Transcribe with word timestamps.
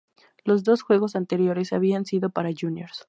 Los 0.45 0.63
dos 0.63 0.81
juegos 0.81 1.15
anteriores 1.15 1.73
habían 1.73 2.05
sido 2.07 2.31
para 2.31 2.49
Juniors. 2.59 2.99